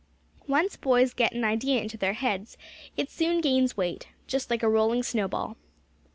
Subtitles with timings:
[0.47, 2.57] Once boys get an idea in their heads,
[2.97, 5.57] it soon gains weight, just like a rolling snowball.